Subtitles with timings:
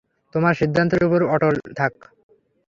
[0.35, 1.93] তোমার সিদ্ধান্তের উপর অটল থাক।